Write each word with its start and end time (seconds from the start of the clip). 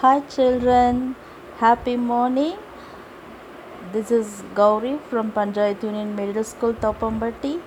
Hi 0.00 0.20
children, 0.34 1.14
happy 1.58 1.94
morning. 1.94 2.56
This 3.92 4.10
is 4.10 4.42
Gowri 4.58 4.92
from 5.08 5.30
Panchayat 5.30 5.82
Union 5.82 6.14
Middle 6.16 6.42
School, 6.42 6.72
Thoppampatti, 6.72 7.60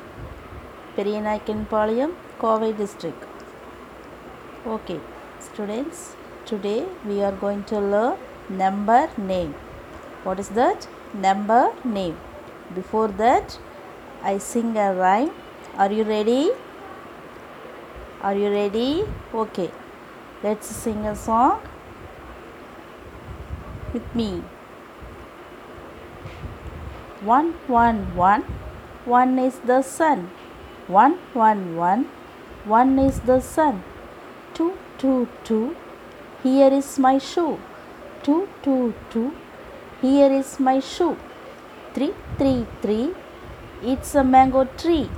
Periyanaikkenpalayam, 0.96 2.16
Kovai 2.40 2.76
district. 2.76 3.24
Okay, 4.66 5.00
students, 5.40 6.16
today 6.48 6.88
we 7.06 7.22
are 7.22 7.34
going 7.34 7.64
to 7.66 7.80
learn 7.80 8.18
number 8.50 9.08
name. 9.16 9.54
What 10.24 10.40
is 10.40 10.50
that? 10.62 10.88
Number 11.14 11.72
name. 11.84 12.18
Before 12.74 13.10
that, 13.10 13.60
I 14.24 14.40
sing 14.40 14.76
a 14.76 14.92
rhyme. 14.96 15.30
Are 15.78 15.92
you 15.92 16.04
ready? 16.04 16.50
Are 18.24 18.34
you 18.34 18.50
ready? 18.50 19.04
Okay, 19.36 19.70
let's 20.42 20.66
sing 20.66 21.06
a 21.06 21.16
song 21.16 21.62
with 23.94 24.16
me. 24.16 24.44
One, 27.22 27.54
one, 27.68 28.16
one, 28.16 28.44
one 29.06 29.40
is 29.40 29.60
the 29.60 29.82
sun. 29.82 30.30
One, 30.88 31.20
one, 31.34 31.76
one, 31.78 32.10
one 32.66 33.00
is 33.00 33.20
the 33.22 33.40
sun. 33.40 33.84
Two, 34.54 34.74
two, 34.98 35.28
two, 35.44 35.76
here 36.44 36.72
is 36.74 37.00
my 37.00 37.18
shoe. 37.18 37.58
Two, 38.24 38.50
two, 38.62 38.94
two, 39.10 39.34
here 40.02 40.32
is 40.32 40.60
my 40.60 40.80
shoe. 40.80 41.16
Three, 41.94 42.14
three, 42.38 42.66
three, 42.82 43.14
it's 43.82 44.16
a 44.16 44.24
mango 44.24 44.66
tree. 44.66 45.10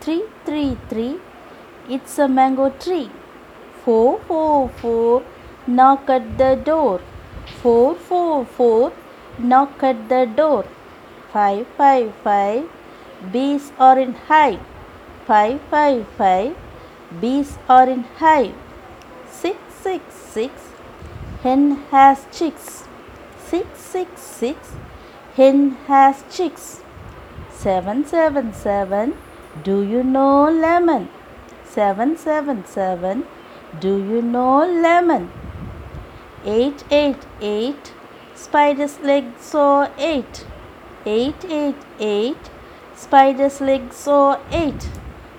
Three, 0.00 0.24
three, 0.44 0.76
three, 0.88 1.20
it's 1.88 2.18
a 2.18 2.26
mango 2.26 2.70
tree. 2.70 3.10
Four, 3.84 4.18
four, 4.26 4.68
four, 4.68 5.22
knock 5.66 6.10
at 6.10 6.38
the 6.38 6.56
door. 6.56 7.00
Four, 7.66 7.96
four, 7.96 8.44
four, 8.44 8.92
knock 9.38 9.82
at 9.82 10.08
the 10.08 10.24
door. 10.24 10.64
Five, 11.32 11.66
five, 11.76 12.14
five, 12.22 12.68
bees 13.32 13.72
are 13.76 13.98
in 13.98 14.12
hive. 14.28 14.60
Five, 15.26 15.60
five, 15.62 16.06
five, 16.16 16.54
bees 17.20 17.58
are 17.68 17.88
in 17.88 18.04
hive. 18.20 18.54
Six, 19.28 19.58
six, 19.80 20.14
six, 20.14 20.52
hen 21.42 21.72
has 21.90 22.24
chicks. 22.30 22.84
Six, 23.48 23.80
six, 23.80 24.20
six, 24.20 24.70
hen 25.34 25.72
has 25.88 26.22
chicks. 26.30 26.82
Seven, 27.50 28.06
seven, 28.06 28.52
seven, 28.54 29.16
do 29.64 29.82
you 29.82 30.04
know 30.04 30.48
lemon? 30.48 31.08
Seven, 31.64 32.16
seven, 32.16 32.64
seven, 32.64 33.26
do 33.80 33.96
you 33.96 34.22
know 34.22 34.64
lemon? 34.64 35.28
Eight, 36.48 36.84
eight, 36.92 37.26
eight, 37.40 37.92
spider's 38.36 39.00
leg 39.00 39.24
saw 39.40 39.88
eight. 39.98 40.46
Eight, 41.04 41.44
eight, 41.50 41.74
eight, 41.98 42.50
spider's 42.94 43.60
leg 43.60 43.92
saw 43.92 44.38
eight. 44.52 44.88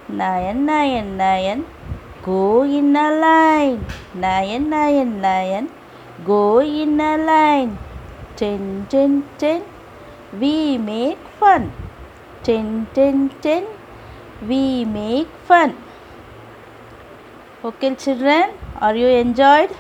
Nine, 0.10 0.66
nine, 0.66 1.16
nine, 1.16 1.66
go 2.24 2.64
in 2.64 2.94
a 2.94 3.10
line. 3.22 3.86
Nine, 4.14 4.70
nine, 4.70 5.22
nine, 5.22 5.72
go 6.26 6.60
in 6.60 7.00
a 7.00 7.18
line. 7.18 7.78
Ten, 8.36 8.86
ten, 8.90 9.24
ten, 9.38 9.64
we 10.38 10.78
make 10.78 11.18
fun. 11.40 11.72
Ten, 12.44 12.86
ten, 12.94 13.32
ten, 13.42 13.66
we 14.46 14.84
make 14.84 15.30
fun. 15.46 15.78
Okay, 17.64 17.96
children, 17.96 18.52
are 18.82 18.94
you 18.94 19.08
enjoyed? 19.08 19.72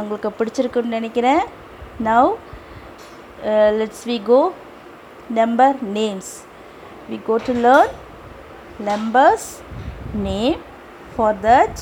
உங்களுக்கு 0.00 0.30
பிடிச்சிருக்குன்னு 0.38 0.96
நினைக்கிறேன். 0.98 1.42
Now 2.08 2.30
let's 3.78 4.04
we 4.10 4.16
go 4.30 4.40
number 5.40 5.76
names 5.98 6.32
we 7.10 7.18
go 7.28 7.36
to 7.46 7.54
learn 7.66 7.94
numbers 8.90 9.48
name 10.26 10.60
for 11.14 11.38
that 11.46 11.80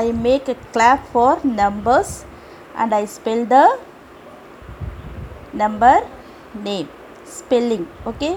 I 0.00 0.12
make 0.24 0.46
a 0.52 0.54
clap 0.74 1.00
for 1.12 1.30
numbers 1.60 2.10
and 2.80 2.90
I 2.98 3.06
spell 3.14 3.40
the 3.52 3.64
number 5.60 5.96
name. 6.66 6.88
Spelling 7.38 7.84
okay? 8.10 8.32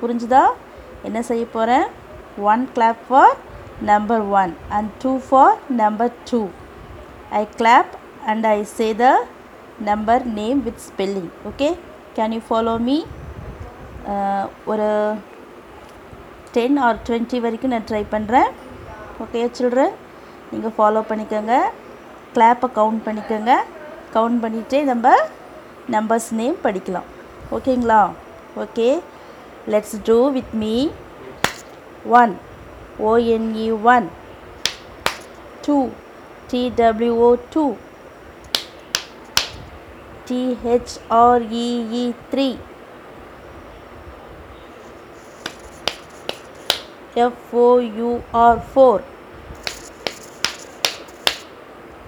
புரிஞ்சுதா? 0.00 0.44
என்ன 1.08 1.18
செய்ய 1.30 1.44
போகிறேன் 1.56 1.86
one 2.52 2.64
clap 2.76 3.02
for 3.08 3.36
number 3.90 4.20
one 4.40 4.52
and 4.76 4.88
two 5.02 5.12
for 5.28 5.48
number 5.82 6.08
two 6.30 6.42
I 7.40 7.44
clap 7.58 7.88
and 8.30 8.44
I 8.54 8.58
say 8.76 8.90
the 9.02 9.12
number 9.88 10.18
name 10.38 10.58
with 10.66 10.78
spelling 10.88 11.30
okay? 11.48 11.72
Can 12.16 12.32
you 12.36 12.42
follow 12.50 12.76
me? 12.88 12.98
Uh, 14.12 14.44
ஒரு 14.70 14.88
ten 16.54 16.76
or 16.86 16.98
twenty 17.06 17.38
வரைக்கும் 17.44 17.72
நான் 17.74 17.88
try 17.88 18.02
பண்ணுறேன் 18.12 18.50
okay 19.22 19.40
children 19.56 19.94
நீங்கள் 20.52 20.74
follow 20.76 21.00
பண்ணிக்கோங்க. 21.10 21.54
கிளாப்பை 22.34 22.68
count 22.78 23.02
பண்ணிக்கோங்க. 23.06 23.52
Count 24.14 24.40
பண்ணிகிட்டே 24.44 24.80
நம்ம 24.90 25.12
numbers 25.94 26.28
name 26.40 26.56
படிக்கலாம். 26.66 27.08
ஓகேங்களா 27.56 28.00
okay 28.64 28.88
let's 29.74 29.96
do 30.08 30.18
with 30.36 30.54
me 30.62 30.74
one 32.20 32.34
O 32.98 33.14
N 33.14 33.54
E 33.56 33.72
one. 33.72 34.10
Two. 35.62 35.92
T 36.48 36.70
W 36.70 37.24
O 37.24 37.36
two. 37.36 37.76
T 40.26 40.56
H 40.64 40.98
R 41.10 41.40
E 41.40 41.86
E 42.04 42.14
three. 42.30 42.58
F 47.16 47.32
FOUR 47.50 48.60
four, 48.74 49.02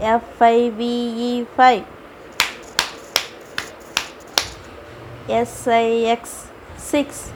F 0.00 0.22
F 0.42 0.42
I 0.42 0.68
V 0.68 0.82
E 0.82 1.44
five. 1.56 1.86
S 5.30 5.66
I 5.66 6.04
X 6.12 6.48
six. 6.76 7.32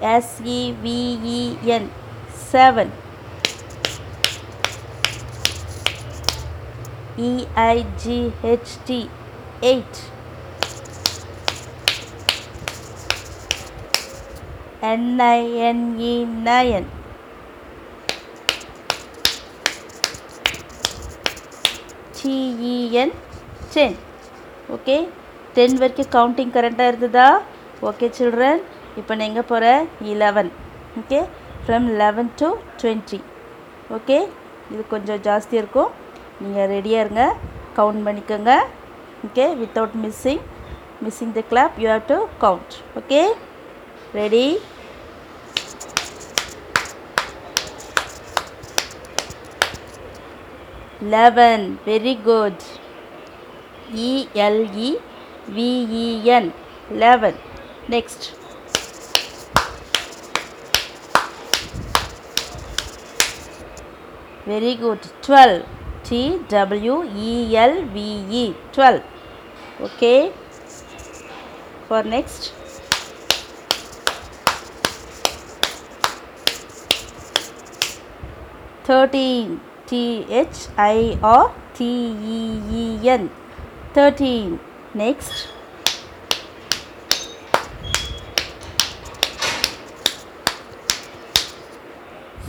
SEVEN. 0.00 1.90
7 2.52 2.90
EIGHT. 7.18 9.08
8 9.62 10.04
NINE. 14.82 15.82
9 16.44 16.84
TEN 22.18 23.12
ten 23.72 23.96
okay 24.74 24.96
ten 25.56 25.76
வரைக்கும் 25.82 26.12
counting 26.16 26.54
கரெக்டாக 26.56 26.90
இருந்ததா? 26.92 27.28
Okay 27.88 28.06
children 28.18 28.62
இப்போ 29.00 29.12
நான் 29.14 29.28
எங்கே 29.30 29.44
போகிறேன்? 29.52 29.82
Eleven 30.12 30.50
okay 31.00 31.20
from 31.64 31.86
eleven 32.02 32.30
to 32.40 32.48
twenty 32.80 33.20
okay 33.96 34.18
இது 34.72 34.82
கொஞ்சம் 34.94 35.22
ஜாஸ்தி 35.28 35.54
இருக்கும். 35.60 35.90
நீங்கள் 36.42 36.70
ரெடியாக 36.74 37.04
இருங்க. 37.04 37.24
கவுண்ட் 37.78 38.04
பண்ணிக்கோங்க. 38.06 38.52
Okay 39.26 39.46
without 39.60 39.94
missing 40.04 40.42
missing 41.04 41.36
the 41.38 41.42
clap 41.52 41.78
you 41.82 41.88
have 41.92 42.08
to 42.14 42.18
count 42.44 42.74
okay 43.00 43.22
ready 44.18 44.46
eleven 51.14 51.66
very 51.88 52.14
good 52.28 52.64
E L E 54.06 54.90
V E N 55.56 56.50
eleven 57.02 57.38
next 57.94 58.26
very 64.49 64.73
good 64.83 65.05
twelve 65.27 65.57
D 66.09 66.21
டபிள்யூஇஎல்விஇ 66.53 68.45
twelve 68.75 69.01
okay 69.87 70.13
for 71.87 72.07
next 72.15 72.47
thirteen 78.83 79.59
T 79.87 80.25
H 80.29 80.67
I 80.77 81.17
R 81.23 81.51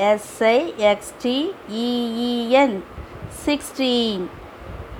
எஸ்ஐஎக்ஸ்டிஇஇஎன் 0.00 2.76
sixteen 3.44 4.24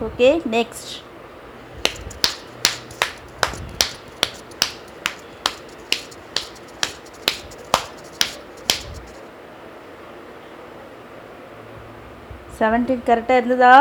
okay 0.06 0.30
next 0.56 0.92
seventeen 12.58 13.06
கரெக்டாக 13.08 13.40
இருந்ததா? 13.40 13.74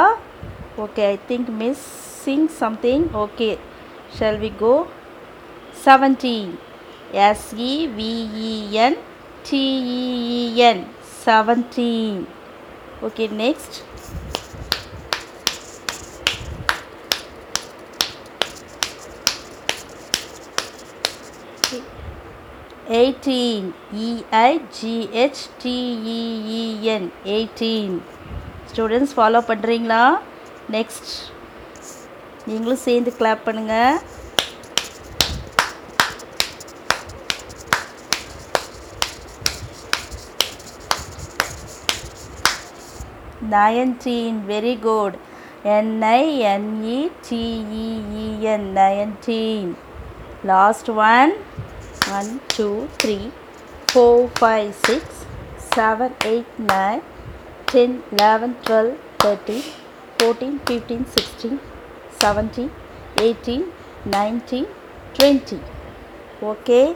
okay 0.77 1.06
I 1.06 1.18
think 1.30 1.50
missing 1.62 2.48
something 2.62 3.06
okay 3.24 3.50
shall 4.18 4.39
we 4.44 4.51
go 4.62 4.74
seventeen 5.86 6.54
S E V E N 7.25 8.98
T E E N 9.50 10.83
seventy 11.24 11.92
okay 13.07 13.25
next 13.42 13.77
eighteen 22.98 23.68
இஐஜிஹெச்டிஇஇஎன் 24.06 24.69
eighteen 27.33 27.95
students 28.71 29.13
follow 29.18 29.42
பண்ணுறீங்களா 29.50 30.04
next 30.75 31.12
நீங்களும் 32.48 32.83
சேர்ந்து 32.88 33.13
clap 33.19 33.45
பண்ணுங்கள் 33.48 34.00
nineteen 43.50 44.42
very 44.54 44.75
good. 44.75 45.19
N 45.66 46.04
I 46.04 46.24
N 46.54 46.84
E 46.84 47.12
T 47.22 47.36
E 47.84 47.88
E 48.24 48.48
N 48.48 48.74
nineteen 48.74 49.75
last 50.44 50.88
one. 50.90 51.34
One 52.07 52.40
two 52.48 52.88
three 52.98 53.31
four 53.88 54.30
five 54.42 54.74
six 54.86 55.25
seven 55.74 56.13
eight 56.30 56.48
nine 56.57 57.01
ten 57.72 58.01
eleven 58.12 58.56
twelve 58.68 58.98
thirteen 59.24 59.62
fourteen 60.18 60.56
fifteen 60.69 61.06
sixteen 61.06 61.60
seventeen 62.22 62.72
eighteen 63.19 63.66
nineteen 64.06 64.66
twenty. 65.13 65.60
Okay? 66.42 66.95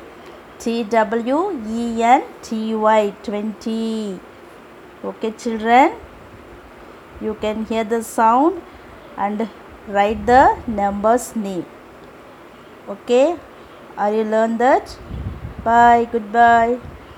T 0.57 0.83
W 0.83 1.37
E 1.67 2.01
N 2.01 2.23
T 2.41 2.73
Y 2.75 3.13
twenty. 3.21 4.19
Okay 5.03 5.31
children 5.31 5.95
you 7.23 7.35
can 7.41 7.65
hear 7.65 7.83
the 7.83 8.03
sound 8.03 8.61
and 9.17 9.49
write 9.87 10.25
the 10.25 10.57
numbers 10.67 11.35
name. 11.35 11.65
Okay? 12.87 13.37
Are 13.97 14.13
you 14.13 14.23
learn 14.23 14.57
that? 14.57 14.97
Bye. 15.63 16.09
Goodbye 16.11 16.92